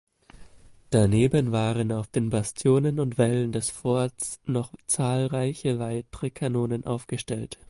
Daneben 0.89 1.51
waren 1.51 1.91
auf 1.91 2.07
den 2.07 2.31
Bastionen 2.31 2.99
und 2.99 3.19
Wällen 3.19 3.51
des 3.51 3.69
Forts 3.69 4.39
noch 4.47 4.73
zahlreiche 4.87 5.77
weitere 5.77 6.31
Kanonen 6.31 6.87
aufgestellt. 6.87 7.59